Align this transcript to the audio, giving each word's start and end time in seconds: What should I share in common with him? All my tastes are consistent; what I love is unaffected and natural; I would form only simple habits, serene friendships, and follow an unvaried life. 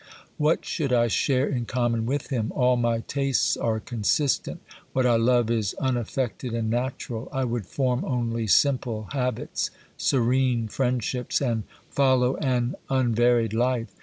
What 0.39 0.65
should 0.65 0.91
I 0.91 1.07
share 1.09 1.47
in 1.47 1.65
common 1.65 2.07
with 2.07 2.29
him? 2.31 2.51
All 2.55 2.75
my 2.75 3.01
tastes 3.01 3.55
are 3.55 3.79
consistent; 3.79 4.59
what 4.93 5.05
I 5.05 5.15
love 5.15 5.51
is 5.51 5.75
unaffected 5.79 6.53
and 6.55 6.71
natural; 6.71 7.29
I 7.31 7.43
would 7.45 7.67
form 7.67 8.03
only 8.03 8.47
simple 8.47 9.09
habits, 9.13 9.69
serene 9.97 10.67
friendships, 10.69 11.39
and 11.39 11.65
follow 11.91 12.35
an 12.37 12.73
unvaried 12.89 13.53
life. 13.53 13.93